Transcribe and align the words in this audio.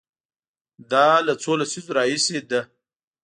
دا 0.91 1.07
له 1.27 1.33
څو 1.41 1.51
لسیزو 1.59 1.95
راهیسې 1.97 2.37
ده. 2.49 2.61